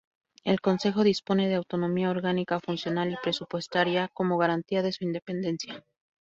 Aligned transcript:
El 0.43 0.61
Consejo 0.61 1.03
dispone 1.03 1.47
de 1.47 1.53
autonomía 1.53 2.09
orgánica, 2.09 2.59
funcional 2.59 3.11
y 3.11 3.17
presupuestaria, 3.21 4.09
como 4.15 4.39
garantía 4.39 4.81
de 4.81 4.93
su 4.93 5.03
independencia. 5.03 5.85